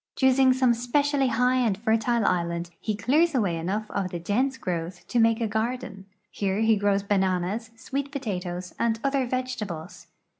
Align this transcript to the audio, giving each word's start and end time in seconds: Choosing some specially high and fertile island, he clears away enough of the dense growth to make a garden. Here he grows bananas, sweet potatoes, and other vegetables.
Choosing 0.15 0.51
some 0.51 0.73
specially 0.73 1.27
high 1.27 1.57
and 1.57 1.77
fertile 1.77 2.25
island, 2.25 2.71
he 2.79 2.95
clears 2.95 3.35
away 3.35 3.55
enough 3.57 3.85
of 3.91 4.09
the 4.09 4.17
dense 4.17 4.57
growth 4.57 5.07
to 5.09 5.19
make 5.19 5.39
a 5.39 5.45
garden. 5.45 6.07
Here 6.31 6.61
he 6.61 6.75
grows 6.75 7.03
bananas, 7.03 7.69
sweet 7.75 8.11
potatoes, 8.11 8.73
and 8.79 8.99
other 9.03 9.27
vegetables. 9.27 10.07